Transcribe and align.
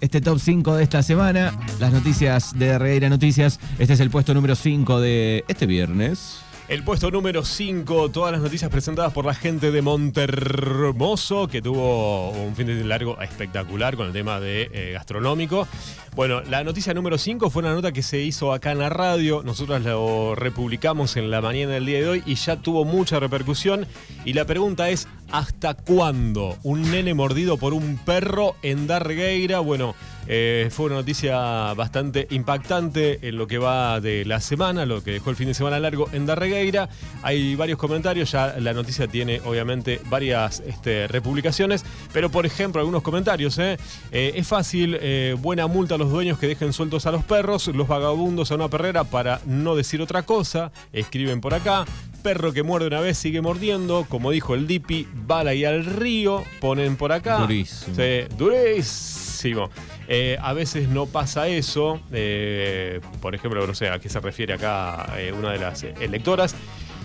este 0.00 0.20
top 0.20 0.38
5 0.38 0.76
de 0.76 0.82
esta 0.82 1.02
semana. 1.02 1.58
Las 1.80 1.92
noticias 1.92 2.58
de 2.58 2.78
Regueira 2.78 3.08
Noticias. 3.08 3.60
Este 3.78 3.94
es 3.94 4.00
el 4.00 4.10
puesto 4.10 4.34
número 4.34 4.54
5 4.54 5.00
de 5.00 5.44
este 5.48 5.66
viernes. 5.66 6.40
El 6.68 6.82
puesto 6.82 7.12
número 7.12 7.44
5, 7.44 8.10
todas 8.10 8.32
las 8.32 8.40
noticias 8.40 8.68
presentadas 8.72 9.12
por 9.12 9.24
la 9.24 9.34
gente 9.34 9.70
de 9.70 9.82
Montermoso, 9.82 11.46
que 11.46 11.62
tuvo 11.62 12.30
un 12.30 12.56
fin 12.56 12.66
de 12.66 12.82
largo 12.82 13.20
espectacular 13.20 13.96
con 13.96 14.08
el 14.08 14.12
tema 14.12 14.40
de 14.40 14.68
eh, 14.72 14.90
gastronómico. 14.92 15.68
Bueno, 16.16 16.40
la 16.40 16.64
noticia 16.64 16.92
número 16.92 17.18
5 17.18 17.50
fue 17.50 17.62
una 17.62 17.72
nota 17.72 17.92
que 17.92 18.02
se 18.02 18.18
hizo 18.18 18.52
acá 18.52 18.72
en 18.72 18.80
la 18.80 18.88
radio. 18.88 19.42
Nosotros 19.44 19.80
lo 19.82 20.34
republicamos 20.34 21.16
en 21.16 21.30
la 21.30 21.40
mañana 21.40 21.74
del 21.74 21.86
día 21.86 22.00
de 22.00 22.08
hoy 22.08 22.22
y 22.26 22.34
ya 22.34 22.56
tuvo 22.56 22.84
mucha 22.84 23.20
repercusión. 23.20 23.86
Y 24.24 24.32
la 24.32 24.44
pregunta 24.44 24.88
es: 24.88 25.06
¿hasta 25.30 25.74
cuándo 25.74 26.56
un 26.62 26.90
nene 26.90 27.14
mordido 27.14 27.56
por 27.56 27.74
un 27.74 27.98
perro 27.98 28.56
en 28.62 28.86
Darregueira? 28.86 29.60
Bueno. 29.60 29.94
Eh, 30.28 30.68
fue 30.72 30.86
una 30.86 30.96
noticia 30.96 31.72
bastante 31.74 32.26
impactante 32.30 33.28
en 33.28 33.36
lo 33.36 33.46
que 33.46 33.58
va 33.58 34.00
de 34.00 34.24
la 34.24 34.40
semana, 34.40 34.84
lo 34.84 35.02
que 35.02 35.12
dejó 35.12 35.30
el 35.30 35.36
fin 35.36 35.46
de 35.46 35.54
semana 35.54 35.78
largo 35.78 36.08
en 36.12 36.26
Darregueira. 36.26 36.88
Hay 37.22 37.54
varios 37.54 37.78
comentarios, 37.78 38.32
ya 38.32 38.56
la 38.58 38.72
noticia 38.72 39.06
tiene 39.06 39.40
obviamente 39.44 40.00
varias 40.06 40.60
este, 40.66 41.06
republicaciones, 41.06 41.84
pero 42.12 42.30
por 42.30 42.44
ejemplo 42.44 42.80
algunos 42.80 43.02
comentarios. 43.02 43.58
¿eh? 43.58 43.78
Eh, 44.10 44.32
es 44.34 44.46
fácil, 44.46 44.98
buena 45.40 45.66
multa 45.66 45.94
a 45.94 45.98
los 45.98 46.10
dueños 46.10 46.38
que 46.38 46.48
dejen 46.48 46.72
sueltos 46.72 47.06
a 47.06 47.12
los 47.12 47.24
perros, 47.24 47.68
los 47.68 47.86
vagabundos 47.86 48.50
a 48.50 48.56
una 48.56 48.68
perrera 48.68 49.04
para 49.04 49.40
no 49.46 49.76
decir 49.76 50.02
otra 50.02 50.22
cosa, 50.22 50.72
escriben 50.92 51.40
por 51.40 51.54
acá. 51.54 51.84
Perro 52.26 52.52
que 52.52 52.64
muerde 52.64 52.88
una 52.88 52.98
vez 52.98 53.16
sigue 53.16 53.40
mordiendo, 53.40 54.04
como 54.08 54.32
dijo 54.32 54.56
el 54.56 54.66
Dipi, 54.66 55.06
bala 55.14 55.54
y 55.54 55.64
al 55.64 55.84
río, 55.84 56.42
ponen 56.58 56.96
por 56.96 57.12
acá. 57.12 57.38
Durísimo. 57.38 57.94
Sí, 57.94 58.34
durísimo. 58.36 59.70
Eh, 60.08 60.36
a 60.42 60.52
veces 60.52 60.88
no 60.88 61.06
pasa 61.06 61.46
eso. 61.46 62.00
Eh, 62.10 63.00
por 63.22 63.36
ejemplo, 63.36 63.64
no 63.64 63.76
sé 63.76 63.90
a 63.90 64.00
qué 64.00 64.08
se 64.08 64.18
refiere 64.18 64.54
acá 64.54 65.06
eh, 65.16 65.32
una 65.38 65.52
de 65.52 65.58
las 65.60 65.84
electoras. 65.84 66.56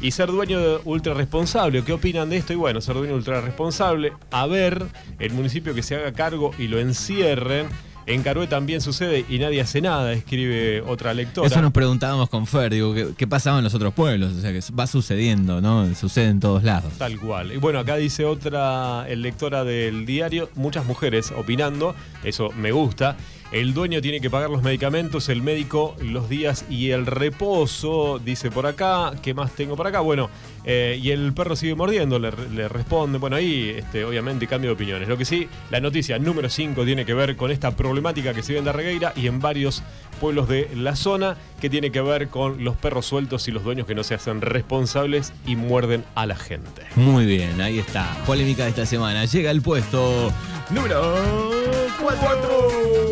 Y 0.02 0.10
ser 0.10 0.32
dueño 0.32 0.60
de 0.60 0.80
ultra 0.86 1.14
responsable. 1.14 1.84
¿Qué 1.84 1.94
opinan 1.94 2.32
de 2.32 2.38
esto? 2.38 2.54
Y 2.54 2.56
bueno, 2.56 2.82
ser 2.82 2.96
dueño 2.96 3.14
ultra 3.14 3.42
responsable. 3.42 4.14
A 4.32 4.48
ver, 4.48 4.88
el 5.20 5.34
municipio 5.34 5.76
que 5.76 5.84
se 5.84 5.98
haga 5.98 6.14
cargo 6.14 6.50
y 6.58 6.68
lo 6.68 6.80
encierren 6.80 7.68
en 8.06 8.24
Carué 8.24 8.48
también 8.48 8.82
sucede 8.82 9.26
y 9.30 9.40
nadie 9.40 9.62
hace 9.62 9.82
nada, 9.82 10.14
escribe 10.14 10.82
otra 10.82 11.14
lectora. 11.14 11.48
Eso 11.48 11.62
nos 11.62 11.72
preguntábamos 11.72 12.30
con 12.30 12.48
Fer, 12.48 12.74
digo, 12.74 12.94
¿qué, 13.18 13.28
pasaba 13.28 13.60
en 13.60 13.64
los 13.64 13.74
otros 13.74 13.94
pueblos? 13.94 14.34
O 14.34 14.42
sea, 14.42 14.52
que 14.52 14.62
va 14.78 14.88
sucediendo, 14.88 15.62
¿no? 15.62 15.94
Sucede 15.96 16.30
en 16.30 16.40
todos 16.40 16.64
lados. 16.64 16.94
Tal 16.98 17.20
cual. 17.20 17.52
Y 17.52 17.58
bueno, 17.58 17.80
acá 17.80 17.96
dice 17.96 18.26
otra 18.26 19.08
lectora 19.08 19.64
del 19.64 20.06
diario, 20.06 20.50
muchas 20.56 20.86
mujeres 20.86 21.32
opinando, 21.36 21.96
eso 22.24 22.50
me 22.52 22.72
gusta. 22.72 23.18
El 23.52 23.74
dueño 23.74 24.02
tiene 24.02 24.22
que 24.22 24.30
pagar 24.30 24.50
los 24.50 24.64
medicamentos, 24.64 25.28
el 25.28 25.42
médico 25.42 25.94
los 26.02 26.30
días 26.30 26.64
y 26.70 26.92
el 26.92 27.06
reposo, 27.06 28.18
dice 28.24 28.50
por 28.50 28.66
acá. 28.66 29.12
¿Qué 29.22 29.34
más 29.34 29.52
tengo 29.52 29.76
por 29.76 29.86
acá? 29.88 30.00
Bueno, 30.00 30.30
eh, 30.64 30.98
y 31.02 31.12
el 31.12 31.34
perro 31.34 31.58
sigue 31.58 31.76
mordiendo, 31.76 32.18
le, 32.18 32.32
responde. 32.70 33.18
Bueno, 33.18 33.36
ahí 33.36 33.74
este, 33.78 34.06
obviamente 34.06 34.48
cambio 34.48 34.70
de 34.70 34.76
opiniones. 34.76 35.10
Lo 35.10 35.18
que 35.18 35.26
sí, 35.26 35.50
la 35.70 35.82
noticia 35.82 36.18
número 36.18 36.50
5 36.50 36.86
tiene 36.86 37.04
que 37.04 37.14
ver 37.14 37.36
con 37.36 37.52
esta 37.52 37.76
problemática 37.76 38.34
que 38.34 38.42
se 38.42 38.54
ve 38.54 38.60
en 38.60 38.66
Darregueira 38.66 39.12
y 39.18 39.28
en 39.28 39.42
varios 39.42 39.84
pueblos 40.22 40.48
de 40.48 40.70
la 40.74 40.96
zona, 40.96 41.36
que 41.60 41.70
tiene 41.70 41.92
que 41.92 42.00
ver 42.00 42.30
con 42.30 42.64
los 42.64 42.78
perros 42.78 43.06
sueltos 43.06 43.50
y 43.50 43.52
los 43.52 43.66
dueños 43.66 43.86
que 43.86 43.96
no 43.96 44.06
se 44.06 44.14
hacen 44.14 44.40
responsables 44.40 45.34
y 45.46 45.58
muerden 45.58 46.06
a 46.16 46.26
la 46.26 46.38
gente. 46.38 46.84
Muy 46.96 47.26
bien, 47.26 47.60
ahí 47.60 47.80
está. 47.80 48.18
Polémica 48.26 48.64
de 48.64 48.70
esta 48.70 48.86
semana. 48.86 49.26
Llega 49.26 49.52
el 49.52 49.62
puesto 49.62 50.32
número 50.70 51.52
4. 52.00 53.11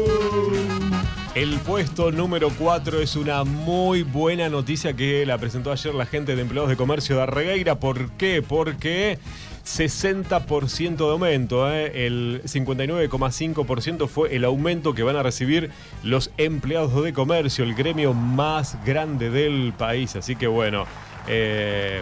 El 1.40 1.58
puesto 1.60 2.12
número 2.12 2.50
4 2.50 3.00
es 3.00 3.16
una 3.16 3.46
muy 3.46 4.04
buena 4.04 4.50
noticia 4.50 4.92
que 4.92 5.26
la 5.26 5.38
presentó 5.38 5.72
ayer 5.72 5.96
la 5.96 6.06
gente 6.06 6.36
de 6.36 6.42
empleados 6.42 6.70
de 6.70 6.76
comercio 6.76 7.16
de 7.16 7.22
Arregueira. 7.22 7.80
¿Por 7.80 8.12
qué? 8.18 8.44
Porque 8.46 9.20
60% 9.66 10.98
de 10.98 11.10
aumento. 11.10 11.72
¿eh? 11.72 12.06
El 12.06 12.42
59,5% 12.44 14.10
fue 14.10 14.36
el 14.36 14.44
aumento 14.44 14.94
que 14.94 15.04
van 15.04 15.16
a 15.16 15.24
recibir 15.24 15.72
los 16.04 16.30
empleados 16.36 17.02
de 17.02 17.14
comercio, 17.14 17.64
el 17.64 17.74
gremio 17.74 18.14
más 18.14 18.78
grande 18.84 19.30
del 19.30 19.72
país. 19.72 20.18
Así 20.18 20.36
que 20.36 20.48
bueno. 20.48 20.88
Eh, 21.30 22.02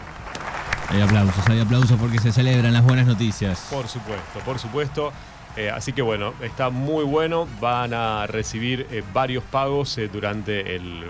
hay 0.89 1.01
aplausos, 1.01 1.47
hay 1.47 1.59
aplausos 1.59 1.99
porque 1.99 2.17
se 2.17 2.31
celebran 2.31 2.73
las 2.73 2.83
buenas 2.83 3.05
noticias. 3.05 3.67
Por 3.69 3.87
supuesto, 3.87 4.39
por 4.43 4.57
supuesto. 4.57 5.13
Eh, 5.57 5.71
así 5.71 5.91
que 5.91 6.03
bueno, 6.03 6.33
está 6.41 6.69
muy 6.69 7.03
bueno. 7.03 7.47
Van 7.59 7.93
a 7.93 8.27
recibir 8.27 8.85
eh, 8.91 9.03
varios 9.13 9.43
pagos 9.43 9.97
eh, 9.97 10.07
durante 10.07 10.75
el, 10.75 11.03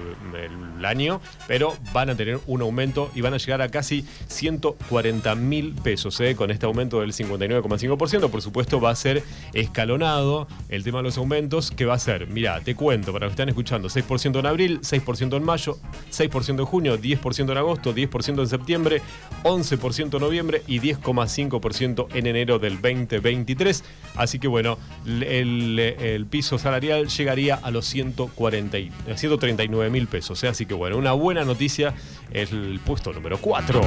año, 0.86 1.20
pero 1.48 1.76
van 1.92 2.12
a 2.12 2.16
tener 2.16 2.40
un 2.46 2.62
aumento 2.62 3.10
y 3.16 3.22
van 3.22 3.34
a 3.34 3.38
llegar 3.38 3.64
a 3.64 3.70
casi 3.70 4.06
140 4.28 5.34
mil 5.34 5.74
pesos 5.74 6.22
con 6.38 6.52
este 6.52 6.68
aumento 6.68 7.02
del 7.02 7.14
59,5%. 7.14 8.30
Por 8.30 8.42
supuesto, 8.44 8.80
va 8.80 8.92
a 8.92 8.96
ser 8.96 9.24
escalonado 9.54 10.48
el 10.70 10.84
tema 10.84 11.00
de 11.00 11.06
los 11.06 11.18
aumentos, 11.18 11.72
que 11.72 11.86
va 11.86 11.96
a 11.96 12.00
ser, 12.00 12.28
mira, 12.28 12.62
te 12.62 12.76
cuento 12.76 13.12
para 13.12 13.26
los 13.26 13.32
que 13.32 13.42
están 13.42 13.50
escuchando, 13.50 13.90
6% 13.90 14.40
en 14.40 14.46
abril, 14.46 14.80
6% 14.82 15.36
en 15.36 15.44
mayo, 15.44 15.78
6% 16.12 16.60
en 16.60 16.66
junio, 16.66 16.98
10% 16.98 17.52
en 17.52 17.58
agosto, 17.58 17.94
10% 17.94 18.40
en 18.40 18.48
septiembre, 18.48 19.02
11% 19.44 20.14
en 20.14 20.22
noviembre 20.22 20.62
y 20.68 20.80
10,5% 20.80 22.08
en 22.14 22.28
enero 22.28 22.60
del 22.60 22.76
2023. 22.76 23.84
Así 24.16 24.37
Así 24.38 24.42
que 24.42 24.48
bueno, 24.48 24.78
el, 25.08 26.28
piso 26.30 26.60
salarial 26.60 27.08
llegaría 27.08 27.56
a 27.56 27.72
los 27.72 27.88
140 27.88 28.78
139 29.16 29.90
mil 29.90 30.06
pesos. 30.06 30.44
¿eh? 30.44 30.48
Así 30.48 30.68
que 30.68 30.76
bueno, 30.76 30.96
una 30.96 31.14
buena 31.14 31.44
noticia, 31.44 31.96
el 32.30 32.80
puesto 32.86 33.14
número 33.14 33.40
4. 33.40 33.82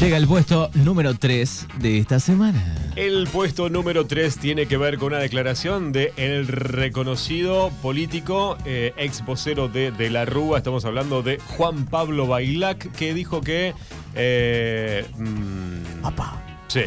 Llega 0.00 0.16
el 0.16 0.26
puesto 0.26 0.70
número 0.72 1.14
3 1.14 1.66
de 1.78 1.98
esta 1.98 2.20
semana. 2.20 2.74
El 2.96 3.28
puesto 3.30 3.68
número 3.68 4.06
3 4.06 4.38
tiene 4.38 4.64
que 4.64 4.78
ver 4.78 4.96
con 4.96 5.08
una 5.08 5.18
declaración 5.18 5.92
de 5.92 6.14
el 6.16 6.48
reconocido 6.48 7.70
político, 7.82 8.56
eh, 8.64 8.94
ex 8.96 9.26
vocero 9.26 9.68
de, 9.68 9.90
de, 9.90 10.08
la 10.08 10.24
Rúa, 10.24 10.56
estamos 10.56 10.86
hablando 10.86 11.22
de 11.22 11.38
Juan 11.38 11.84
Pablo 11.84 12.26
Bailac, 12.26 12.92
que 12.92 13.12
dijo 13.12 13.42
que... 13.42 13.74
Eh, 14.14 15.04
mm, 15.18 16.06
Sí. 16.68 16.82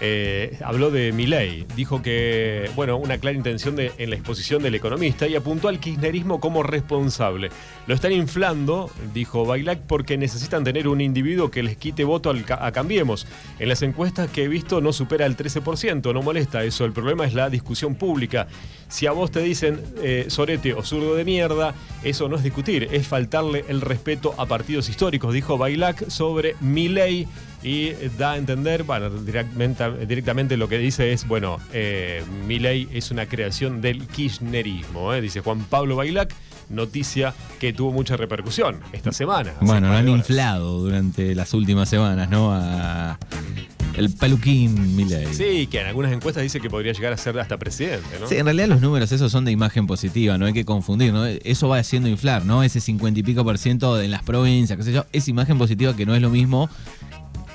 Eh, 0.00 0.58
habló 0.64 0.90
de 0.90 1.12
Milei. 1.12 1.66
Dijo 1.74 2.02
que, 2.02 2.70
bueno, 2.74 2.96
una 2.96 3.18
clara 3.18 3.36
intención 3.36 3.76
de, 3.76 3.92
en 3.98 4.10
la 4.10 4.16
exposición 4.16 4.62
del 4.62 4.74
economista 4.74 5.26
y 5.26 5.36
apuntó 5.36 5.68
al 5.68 5.80
kirchnerismo 5.80 6.40
como 6.40 6.62
responsable. 6.62 7.50
Lo 7.86 7.94
están 7.94 8.12
inflando, 8.12 8.90
dijo 9.14 9.46
Bailac, 9.46 9.80
porque 9.80 10.18
necesitan 10.18 10.64
tener 10.64 10.88
un 10.88 11.00
individuo 11.00 11.50
que 11.50 11.62
les 11.62 11.76
quite 11.76 12.04
voto 12.04 12.30
a 12.30 12.72
Cambiemos. 12.72 13.26
En 13.58 13.68
las 13.68 13.82
encuestas 13.82 14.30
que 14.30 14.44
he 14.44 14.48
visto 14.48 14.80
no 14.80 14.92
supera 14.92 15.26
el 15.26 15.36
13%, 15.36 16.12
no 16.12 16.22
molesta 16.22 16.64
eso. 16.64 16.84
El 16.84 16.92
problema 16.92 17.24
es 17.24 17.34
la 17.34 17.48
discusión 17.48 17.94
pública. 17.94 18.48
Si 18.88 19.06
a 19.06 19.12
vos 19.12 19.30
te 19.30 19.40
dicen 19.40 19.80
eh, 20.02 20.26
sorete 20.28 20.74
o 20.74 20.82
zurdo 20.82 21.14
de 21.14 21.24
mierda, 21.24 21.74
eso 22.04 22.28
no 22.28 22.36
es 22.36 22.42
discutir, 22.42 22.88
es 22.92 23.06
faltarle 23.06 23.64
el 23.68 23.80
respeto 23.80 24.34
a 24.38 24.46
partidos 24.46 24.88
históricos, 24.88 25.34
dijo 25.34 25.58
Bailac 25.58 26.08
sobre 26.08 26.54
Milei 26.60 27.26
y 27.62 27.92
da 28.18 28.32
a 28.32 28.36
entender, 28.36 28.84
bueno, 28.84 29.10
directamente, 29.10 30.56
lo 30.56 30.68
que 30.68 30.78
dice 30.78 31.12
es, 31.12 31.26
bueno, 31.26 31.58
eh, 31.72 32.22
es 32.92 33.10
una 33.10 33.26
creación 33.26 33.80
del 33.80 34.06
kirchnerismo, 34.06 35.12
eh, 35.14 35.20
dice 35.20 35.40
Juan 35.40 35.64
Pablo 35.64 35.96
Bailac, 35.96 36.34
noticia 36.68 37.34
que 37.58 37.72
tuvo 37.72 37.92
mucha 37.92 38.16
repercusión 38.16 38.80
esta 38.92 39.12
semana. 39.12 39.54
Bueno, 39.60 39.88
lo 39.88 39.94
han 39.94 40.08
inflado 40.08 40.80
durante 40.80 41.34
las 41.34 41.54
últimas 41.54 41.88
semanas, 41.88 42.28
¿no? 42.28 42.52
el 43.96 44.10
peluquín 44.10 44.94
Milei. 44.94 45.32
Sí, 45.32 45.66
que 45.68 45.80
en 45.80 45.86
algunas 45.86 46.12
encuestas 46.12 46.42
dice 46.42 46.60
que 46.60 46.68
podría 46.68 46.92
llegar 46.92 47.12
a 47.12 47.16
ser 47.16 47.38
hasta 47.38 47.56
presidente, 47.58 48.06
¿no? 48.20 48.26
Sí, 48.26 48.36
en 48.36 48.44
realidad 48.44 48.68
los 48.68 48.80
números 48.80 49.10
esos 49.10 49.32
son 49.32 49.44
de 49.44 49.52
imagen 49.52 49.86
positiva, 49.86 50.36
no 50.36 50.46
hay 50.46 50.52
que 50.52 50.64
confundir, 50.64 51.12
¿no? 51.12 51.24
Eso 51.24 51.68
va 51.68 51.78
haciendo 51.78 52.08
inflar, 52.08 52.44
¿no? 52.44 52.62
Ese 52.62 52.80
50 52.80 53.20
y 53.20 53.22
pico 53.22 53.42
por 53.42 53.58
ciento 53.58 54.00
en 54.00 54.10
las 54.10 54.22
provincias, 54.22 54.76
qué 54.76 54.84
sé 54.84 54.92
yo, 54.92 55.06
es 55.12 55.28
imagen 55.28 55.56
positiva 55.56 55.96
que 55.96 56.04
no 56.04 56.14
es 56.14 56.20
lo 56.20 56.30
mismo 56.30 56.68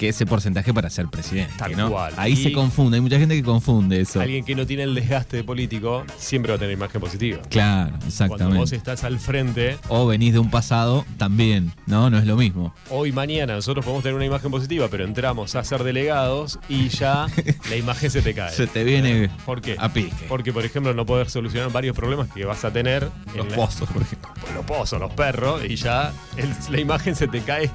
que 0.02 0.10
ese 0.10 0.26
porcentaje 0.26 0.74
para 0.74 0.90
ser 0.90 1.10
presidente. 1.10 1.54
Tal 1.60 1.78
¿no? 1.78 1.92
cual. 1.92 2.12
Ahí 2.18 2.36
se 2.36 2.52
confunde, 2.52 2.98
hay 2.98 3.02
mucha 3.02 3.20
gente 3.20 3.36
que 3.36 3.44
confunde 3.44 4.02
eso. 4.02 4.20
Alguien 4.20 4.44
que 4.44 4.56
no 4.56 4.66
tiene 4.66 4.82
el 4.82 4.96
desgaste 4.96 5.38
de 5.38 5.44
político 5.44 6.06
siempre 6.18 6.52
va 6.52 6.56
a 6.56 6.60
tener 6.60 6.74
imagen 6.74 7.00
positiva. 7.00 7.40
Claro, 7.52 7.96
exactamente. 7.98 8.46
Cuando 8.46 8.60
vos 8.62 8.72
estás 8.72 9.04
al 9.04 9.20
frente. 9.20 9.78
O 9.90 10.08
venís 10.08 10.34
de 10.34 10.40
un 10.40 10.50
pasado, 10.50 11.06
también, 11.18 11.72
¿no? 11.86 12.10
No 12.10 12.18
es 12.18 12.26
lo 12.26 12.36
mismo. 12.36 12.74
Hoy, 12.90 13.12
mañana, 13.12 13.54
nosotros 13.54 13.86
podemos 13.86 14.02
tener 14.02 14.16
una 14.16 14.26
imagen 14.26 14.50
positiva, 14.50 14.88
pero 14.90 15.04
entramos 15.04 15.54
a 15.54 15.64
ser 15.64 15.84
delegados 15.84 16.58
y 16.68 16.90
ya 16.90 17.28
la 17.70 17.76
imagen 17.76 18.10
se 18.10 18.24
te 18.24 18.34
cae. 18.34 18.52
Se 18.52 18.66
te 18.66 18.84
viene 18.84 19.30
¿Por 19.46 19.62
qué? 19.62 19.76
a 19.78 19.94
pique. 19.94 20.26
Porque, 20.28 20.52
por 20.52 20.66
ejemplo, 20.66 20.96
no 20.96 21.06
poder 21.06 21.30
solucionar 21.30 21.72
varios 21.72 21.96
problemas 21.96 22.28
que 22.32 22.44
vas 22.44 22.66
a 22.66 22.74
tener. 22.74 23.08
Los 23.36 23.46
pozos, 23.54 23.88
por 23.88 24.02
ejemplo. 24.02 24.32
Los 24.56 24.66
pozos, 24.66 25.00
los 25.00 25.14
perros, 25.14 25.62
y 25.64 25.76
ya 25.76 26.12
la 26.72 26.80
imagen 26.80 27.16
se 27.16 27.28
te 27.28 27.42
cae 27.42 27.70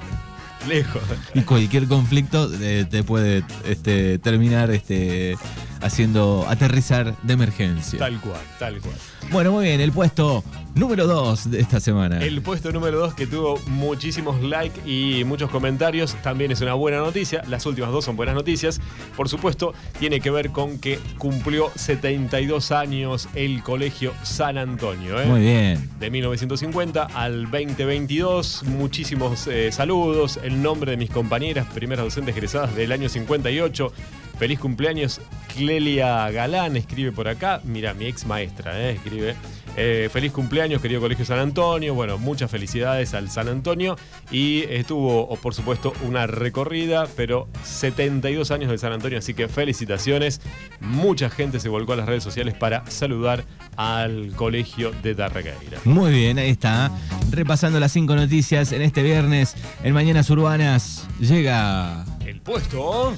lejos. 0.67 1.01
Y 1.33 1.41
cualquier 1.41 1.87
conflicto 1.87 2.49
eh, 2.61 2.85
te 2.89 3.03
puede 3.03 3.43
este, 3.65 4.19
terminar 4.19 4.71
este, 4.71 5.37
haciendo 5.81 6.45
aterrizar 6.47 7.15
de 7.23 7.33
emergencia. 7.33 7.99
Tal 7.99 8.19
cual, 8.19 8.41
tal 8.59 8.79
cual. 8.81 8.95
Bueno, 9.31 9.51
muy 9.51 9.65
bien, 9.65 9.81
el 9.81 9.91
puesto 9.91 10.43
número 10.75 11.07
2 11.07 11.51
de 11.51 11.59
esta 11.59 11.79
semana. 11.79 12.23
El 12.23 12.41
puesto 12.41 12.71
número 12.71 12.99
2 12.99 13.13
que 13.13 13.27
tuvo 13.27 13.59
muchísimos 13.67 14.41
likes 14.41 14.79
y 14.89 15.23
muchos 15.25 15.49
comentarios 15.49 16.15
también 16.21 16.51
es 16.51 16.61
una 16.61 16.75
buena 16.75 16.99
noticia. 16.99 17.43
Las 17.47 17.65
últimas 17.65 17.91
dos 17.91 18.05
son 18.05 18.15
buenas 18.15 18.35
noticias. 18.35 18.79
Por 19.15 19.27
supuesto, 19.27 19.73
tiene 19.99 20.19
que 20.19 20.31
ver 20.31 20.51
con 20.51 20.79
que 20.79 20.99
cumplió 21.17 21.71
72 21.75 22.71
años 22.71 23.27
el 23.35 23.63
Colegio 23.63 24.13
San 24.23 24.57
Antonio. 24.57 25.19
¿eh? 25.21 25.25
Muy 25.25 25.41
bien. 25.41 25.89
De 25.99 26.09
1950 26.09 27.03
al 27.03 27.43
2022. 27.43 28.63
Muchísimos 28.65 29.47
eh, 29.47 29.71
saludos. 29.71 30.39
El 30.41 30.61
nombre 30.61 30.91
de 30.91 30.97
mis 30.97 31.09
compañeras, 31.09 31.67
primeras 31.73 32.05
docentes 32.05 32.35
egresadas 32.35 32.75
del 32.75 32.91
año 32.91 33.09
58. 33.09 33.91
Feliz 34.39 34.59
cumpleaños, 34.59 35.19
Clelia 35.55 36.29
Galán, 36.29 36.77
escribe 36.77 37.11
por 37.11 37.27
acá. 37.27 37.59
Mira, 37.63 37.93
mi 37.95 38.05
ex 38.05 38.25
maestra, 38.25 38.79
eh, 38.79 38.91
escribe. 38.91 39.35
Eh, 39.79 40.09
feliz 40.11 40.31
cumpleaños, 40.31 40.81
querido 40.81 41.01
Colegio 41.01 41.23
San 41.23 41.37
Antonio. 41.37 41.93
Bueno, 41.93 42.17
muchas 42.17 42.49
felicidades 42.49 43.13
al 43.13 43.29
San 43.29 43.47
Antonio. 43.47 43.95
Y 44.31 44.63
estuvo, 44.69 45.35
por 45.37 45.53
supuesto, 45.53 45.93
una 46.03 46.25
recorrida, 46.25 47.07
pero 47.15 47.47
72 47.63 48.49
años 48.49 48.71
de 48.71 48.77
San 48.79 48.91
Antonio, 48.91 49.19
así 49.19 49.35
que 49.35 49.47
felicitaciones. 49.47 50.41
Mucha 50.79 51.29
gente 51.29 51.59
se 51.59 51.69
volcó 51.69 51.93
a 51.93 51.95
las 51.95 52.07
redes 52.07 52.23
sociales 52.23 52.55
para 52.55 52.89
saludar 52.89 53.43
al 53.75 54.33
Colegio 54.35 54.91
de 55.03 55.13
Darregueira. 55.13 55.79
Muy 55.85 56.11
bien, 56.11 56.39
ahí 56.39 56.49
está. 56.49 56.91
Repasando 57.31 57.79
las 57.79 57.91
cinco 57.91 58.15
noticias 58.15 58.71
en 58.71 58.81
este 58.81 59.03
viernes 59.03 59.55
en 59.83 59.93
Mañanas 59.93 60.29
Urbanas. 60.31 61.07
Llega. 61.19 62.03
El 62.25 62.41
puesto 62.41 63.13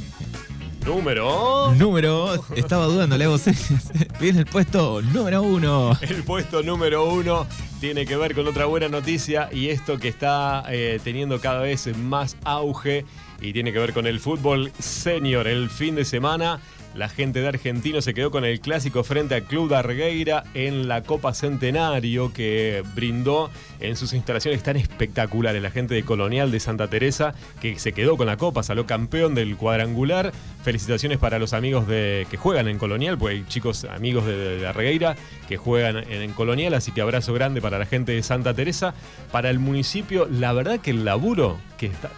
número. 0.85 1.73
Número. 1.75 2.33
Estaba 2.55 2.85
dudando, 2.85 3.17
le 3.17 3.25
hago 3.25 3.37
señas. 3.37 3.91
Viene 4.19 4.39
el 4.39 4.45
puesto 4.45 5.01
número 5.01 5.41
uno. 5.41 5.97
El 6.01 6.23
puesto 6.23 6.63
número 6.63 7.05
uno 7.11 7.47
tiene 7.79 8.05
que 8.05 8.17
ver 8.17 8.35
con 8.35 8.47
otra 8.47 8.65
buena 8.65 8.89
noticia 8.89 9.49
y 9.51 9.69
esto 9.69 9.97
que 9.97 10.09
está 10.09 10.63
eh, 10.69 10.99
teniendo 11.03 11.39
cada 11.39 11.61
vez 11.61 11.95
más 11.97 12.37
auge 12.43 13.05
y 13.41 13.53
tiene 13.53 13.71
que 13.71 13.79
ver 13.79 13.93
con 13.93 14.05
el 14.07 14.19
fútbol 14.19 14.71
senior. 14.79 15.47
El 15.47 15.69
fin 15.69 15.95
de 15.95 16.05
semana 16.05 16.59
la 16.95 17.07
gente 17.09 17.41
de 17.41 17.47
Argentino 17.47 18.01
se 18.01 18.13
quedó 18.13 18.31
con 18.31 18.45
el 18.45 18.59
clásico 18.59 19.03
frente 19.03 19.35
al 19.35 19.43
Club 19.43 19.69
de 19.69 19.75
Argueira 19.75 20.43
en 20.53 20.87
la 20.87 21.03
Copa 21.03 21.33
Centenario 21.33 22.33
que 22.33 22.83
brindó 22.95 23.49
en 23.79 23.95
sus 23.95 24.13
instalaciones 24.13 24.63
tan 24.63 24.75
espectaculares. 24.75 25.61
La 25.61 25.71
gente 25.71 25.93
de 25.93 26.03
Colonial 26.03 26.51
de 26.51 26.59
Santa 26.59 26.87
Teresa 26.87 27.33
que 27.61 27.77
se 27.79 27.93
quedó 27.93 28.17
con 28.17 28.27
la 28.27 28.37
Copa, 28.37 28.63
salió 28.63 28.85
campeón 28.85 29.35
del 29.35 29.55
cuadrangular. 29.55 30.31
Felicitaciones 30.63 31.19
para 31.19 31.39
los 31.39 31.53
amigos 31.53 31.87
de, 31.87 32.27
que 32.29 32.37
juegan 32.37 32.67
en 32.67 32.77
Colonial, 32.77 33.17
pues 33.17 33.35
hay 33.35 33.45
chicos 33.47 33.85
amigos 33.85 34.25
de, 34.25 34.57
de 34.57 34.67
Argueira 34.67 35.15
que 35.47 35.57
juegan 35.57 35.97
en 35.97 36.33
Colonial, 36.33 36.73
así 36.73 36.91
que 36.91 37.01
abrazo 37.01 37.33
grande 37.33 37.61
para 37.61 37.79
la 37.79 37.85
gente 37.85 38.11
de 38.13 38.23
Santa 38.23 38.53
Teresa. 38.53 38.93
Para 39.31 39.49
el 39.49 39.59
municipio, 39.59 40.27
la 40.29 40.53
verdad 40.53 40.79
que 40.79 40.91
el 40.91 41.05
laburo 41.05 41.59
que 41.77 41.85
está 41.85 42.09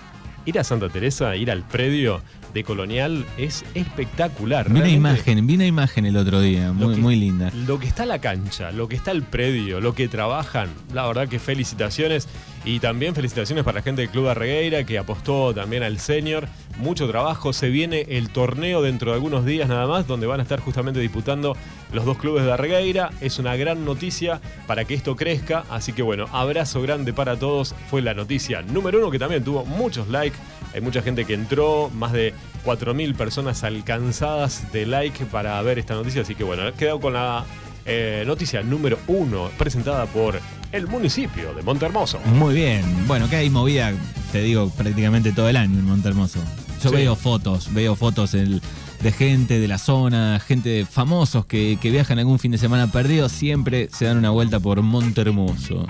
ir 0.45 0.59
a 0.59 0.63
Santa 0.63 0.89
Teresa, 0.89 1.35
ir 1.35 1.51
al 1.51 1.63
predio 1.63 2.21
de 2.53 2.63
Colonial 2.63 3.25
es 3.37 3.63
espectacular. 3.75 4.69
Vi 4.71 4.79
una 4.79 4.89
imagen, 4.89 5.45
vi 5.47 5.55
una 5.55 5.65
imagen 5.65 6.05
el 6.05 6.17
otro 6.17 6.41
día, 6.41 6.71
muy, 6.73 6.95
que- 6.95 7.01
muy 7.01 7.15
linda. 7.15 7.51
Lo 7.67 7.79
que 7.79 7.87
está 7.87 8.05
la 8.05 8.19
cancha, 8.19 8.71
lo 8.71 8.87
que 8.87 8.95
está 8.95 9.11
el 9.11 9.23
predio, 9.23 9.79
lo 9.79 9.93
que 9.95 10.07
trabajan, 10.07 10.69
la 10.93 11.07
verdad 11.07 11.27
que 11.27 11.39
felicitaciones. 11.39 12.27
Y 12.63 12.79
también 12.79 13.15
felicitaciones 13.15 13.63
para 13.63 13.79
la 13.79 13.81
gente 13.81 14.01
del 14.03 14.11
Club 14.11 14.27
de 14.27 14.33
Regueira 14.35 14.83
que 14.83 14.99
apostó 14.99 15.51
también 15.53 15.81
al 15.81 15.97
senior. 15.99 16.47
Mucho 16.81 17.07
trabajo. 17.07 17.53
Se 17.53 17.69
viene 17.69 18.07
el 18.09 18.29
torneo 18.29 18.81
dentro 18.81 19.11
de 19.11 19.15
algunos 19.15 19.45
días 19.45 19.69
nada 19.69 19.85
más, 19.85 20.07
donde 20.07 20.25
van 20.25 20.39
a 20.39 20.43
estar 20.43 20.59
justamente 20.59 20.99
disputando 20.99 21.55
los 21.93 22.05
dos 22.05 22.17
clubes 22.17 22.43
de 22.43 22.57
Regueira. 22.57 23.11
Es 23.21 23.37
una 23.37 23.55
gran 23.55 23.85
noticia 23.85 24.41
para 24.65 24.83
que 24.85 24.95
esto 24.95 25.15
crezca. 25.15 25.63
Así 25.69 25.93
que 25.93 26.01
bueno, 26.01 26.25
abrazo 26.31 26.81
grande 26.81 27.13
para 27.13 27.37
todos. 27.37 27.75
Fue 27.91 28.01
la 28.01 28.15
noticia 28.15 28.63
número 28.63 28.97
uno 28.97 29.11
que 29.11 29.19
también 29.19 29.43
tuvo 29.43 29.63
muchos 29.63 30.07
likes. 30.07 30.37
Hay 30.73 30.81
mucha 30.81 31.03
gente 31.03 31.25
que 31.25 31.35
entró, 31.35 31.91
más 31.93 32.13
de 32.13 32.33
4.000 32.65 33.15
personas 33.15 33.63
alcanzadas 33.63 34.71
de 34.71 34.87
like 34.87 35.25
para 35.25 35.61
ver 35.61 35.77
esta 35.77 35.93
noticia. 35.93 36.23
Así 36.23 36.33
que 36.33 36.43
bueno, 36.43 36.67
he 36.67 36.73
quedado 36.73 36.99
con 36.99 37.13
la 37.13 37.45
eh, 37.85 38.23
noticia 38.25 38.63
número 38.63 38.97
uno 39.05 39.51
presentada 39.55 40.07
por 40.07 40.39
el 40.71 40.87
municipio 40.87 41.53
de 41.53 41.61
Montehermoso. 41.61 42.19
Muy 42.25 42.55
bien. 42.55 42.83
Bueno, 43.07 43.29
que 43.29 43.35
hay 43.35 43.49
movida, 43.51 43.93
te 44.31 44.41
digo, 44.41 44.69
prácticamente 44.69 45.31
todo 45.31 45.49
el 45.49 45.57
año 45.57 45.77
en 45.77 45.85
Montermoso. 45.85 46.39
Yo 46.83 46.89
Sí. 46.89 46.95
veo 46.95 47.15
fotos, 47.15 47.73
veo 47.73 47.95
fotos 47.95 48.33
el- 48.33 48.61
de 49.01 49.11
gente 49.11 49.59
de 49.59 49.67
la 49.67 49.77
zona, 49.77 50.39
gente 50.39 50.69
de 50.69 50.85
famosos 50.85 51.45
que, 51.45 51.77
que 51.81 51.89
viajan 51.91 52.19
algún 52.19 52.37
fin 52.39 52.51
de 52.51 52.57
semana 52.57 52.91
perdido, 52.91 53.29
siempre 53.29 53.89
se 53.91 54.05
dan 54.05 54.17
una 54.17 54.29
vuelta 54.29 54.59
por 54.59 54.81
Montermoso. 54.81 55.87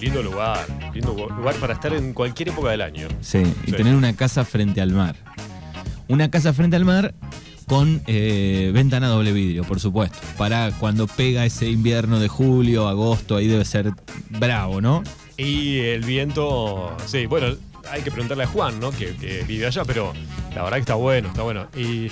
Lindo 0.00 0.22
lugar, 0.22 0.66
lindo 0.94 1.12
lugar 1.14 1.54
para 1.56 1.74
estar 1.74 1.92
en 1.92 2.12
cualquier 2.12 2.48
época 2.50 2.70
del 2.70 2.80
año. 2.82 3.08
Sí, 3.20 3.38
y 3.66 3.70
Sí. 3.70 3.76
tener 3.76 3.94
una 3.94 4.14
casa 4.14 4.44
frente 4.44 4.80
al 4.80 4.90
mar. 4.92 5.16
Una 6.08 6.30
casa 6.30 6.52
frente 6.52 6.76
al 6.76 6.84
mar 6.84 7.14
con 7.66 8.02
eh, 8.06 8.70
ventana 8.74 9.06
doble 9.08 9.32
vidrio, 9.32 9.62
por 9.64 9.78
supuesto. 9.80 10.18
Para 10.36 10.72
cuando 10.72 11.06
pega 11.06 11.44
ese 11.44 11.68
invierno 11.70 12.18
de 12.20 12.28
julio, 12.28 12.88
agosto, 12.88 13.36
ahí 13.36 13.46
debe 13.46 13.64
ser 13.64 13.92
bravo, 14.30 14.80
¿no? 14.80 15.02
Y 15.36 15.78
el 15.78 16.02
viento, 16.04 16.94
sí, 17.06 17.26
bueno, 17.26 17.54
hay 17.90 18.02
que 18.02 18.10
preguntarle 18.10 18.44
a 18.44 18.46
Juan, 18.46 18.78
¿no? 18.80 18.90
Que, 18.90 19.44
vive 19.46 19.66
allá, 19.66 19.84
pero 19.84 20.12
la 20.54 20.62
verdad 20.62 20.76
que 20.76 20.80
está 20.80 20.94
bueno, 20.94 21.28
está 21.28 21.42
bueno. 21.42 21.66
Y 21.76 22.10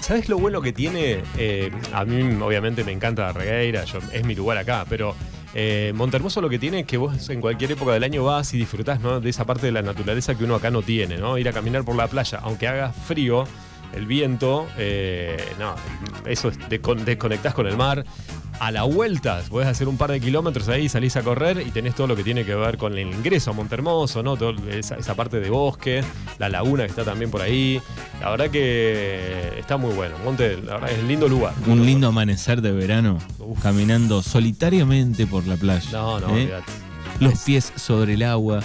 ¿sabes 0.00 0.28
lo 0.28 0.38
bueno 0.38 0.60
que 0.62 0.72
tiene? 0.72 1.22
Eh, 1.38 1.70
a 1.92 2.04
mí 2.04 2.22
obviamente 2.42 2.84
me 2.84 2.92
encanta 2.92 3.32
Regueira, 3.32 3.84
yo, 3.84 3.98
es 4.12 4.24
mi 4.24 4.34
lugar 4.34 4.58
acá, 4.58 4.84
pero 4.88 5.14
eh, 5.54 5.92
Montermoso 5.94 6.40
lo 6.40 6.48
que 6.48 6.58
tiene 6.58 6.80
es 6.80 6.86
que 6.86 6.96
vos 6.96 7.28
en 7.30 7.40
cualquier 7.40 7.72
época 7.72 7.92
del 7.92 8.04
año 8.04 8.24
vas 8.24 8.54
y 8.54 8.58
disfrutás 8.58 9.00
¿no? 9.00 9.20
de 9.20 9.28
esa 9.30 9.44
parte 9.44 9.66
de 9.66 9.72
la 9.72 9.82
naturaleza 9.82 10.34
que 10.34 10.44
uno 10.44 10.54
acá 10.54 10.70
no 10.70 10.82
tiene, 10.82 11.18
¿no? 11.18 11.36
Ir 11.38 11.48
a 11.48 11.52
caminar 11.52 11.84
por 11.84 11.94
la 11.96 12.08
playa, 12.08 12.38
aunque 12.42 12.66
haga 12.68 12.92
frío, 12.92 13.44
el 13.94 14.06
viento, 14.06 14.66
eh, 14.78 15.36
no, 15.58 15.74
eso 16.24 16.48
es, 16.48 16.58
descon- 16.60 17.04
desconectás 17.04 17.52
con 17.52 17.66
el 17.66 17.76
mar. 17.76 18.04
A 18.60 18.70
la 18.70 18.84
vuelta, 18.84 19.42
podés 19.48 19.66
hacer 19.66 19.88
un 19.88 19.96
par 19.96 20.10
de 20.12 20.20
kilómetros 20.20 20.68
ahí, 20.68 20.88
salís 20.88 21.16
a 21.16 21.22
correr 21.22 21.64
y 21.66 21.70
tenés 21.70 21.94
todo 21.94 22.06
lo 22.06 22.14
que 22.14 22.22
tiene 22.22 22.44
que 22.44 22.54
ver 22.54 22.78
con 22.78 22.96
el 22.96 23.12
ingreso 23.12 23.50
a 23.50 23.54
Montermoso, 23.54 24.22
¿no? 24.22 24.36
Todo 24.36 24.54
esa, 24.70 24.94
esa 24.94 25.14
parte 25.14 25.40
de 25.40 25.50
bosque, 25.50 26.04
la 26.38 26.48
laguna 26.48 26.84
que 26.84 26.90
está 26.90 27.04
también 27.04 27.30
por 27.30 27.42
ahí. 27.42 27.80
La 28.20 28.30
verdad 28.30 28.50
que 28.50 29.58
está 29.58 29.76
muy 29.76 29.92
bueno. 29.94 30.16
Monte, 30.24 30.58
la 30.58 30.74
verdad 30.74 30.90
es 30.92 31.02
lindo 31.04 31.26
lugar. 31.28 31.54
Un 31.66 31.84
lindo 31.84 32.06
amanecer 32.06 32.62
de 32.62 32.72
verano, 32.72 33.18
Uf. 33.40 33.60
caminando 33.60 34.22
solitariamente 34.22 35.26
por 35.26 35.46
la 35.46 35.56
playa. 35.56 35.90
No, 35.90 36.20
no, 36.20 36.36
¿eh? 36.38 36.52
Los 37.18 37.40
pies 37.40 37.72
sobre 37.76 38.14
el 38.14 38.22
agua. 38.22 38.60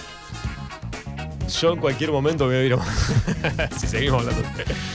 Yo 1.61 1.73
en 1.73 1.79
cualquier 1.79 2.11
momento 2.11 2.45
voy 2.45 2.55
a 2.55 2.63
ir 2.63 2.73
a... 2.73 3.69
si 3.79 3.87
seguimos 3.87 4.21
hablando. 4.21 4.43